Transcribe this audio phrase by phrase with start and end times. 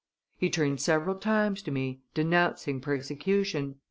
[0.35, 3.75] He turned several times to me, denouncing persecution.